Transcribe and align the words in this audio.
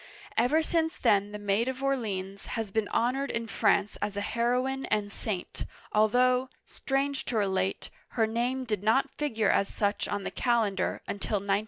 Ever 0.35 0.63
since 0.63 0.97
then 0.97 1.31
the 1.31 1.37
Maid 1.37 1.67
of 1.67 1.83
Orleans 1.83 2.47
has 2.57 2.71
been 2.71 2.87
honored 2.87 3.29
in 3.29 3.45
France 3.47 3.99
as 4.01 4.17
a 4.17 4.21
heroine 4.21 4.87
and 4.87 5.11
saint, 5.11 5.63
although, 5.93 6.49
strange 6.65 7.23
to 7.25 7.37
relate, 7.37 7.91
her 8.17 8.25
name 8.25 8.63
did 8.65 8.81
not 8.81 9.11
figure 9.11 9.51
as 9.51 9.67
such 9.67 10.07
on 10.07 10.23
the 10.23 10.31
calendar 10.31 11.03
until 11.07 11.35
1909. 11.35 11.59